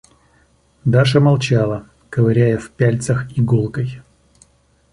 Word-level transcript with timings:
Даша 0.93 1.19
молчала, 1.27 1.79
ковыряя 2.13 2.57
в 2.57 2.67
пяльцах 2.71 3.19
иголкой. 3.37 3.89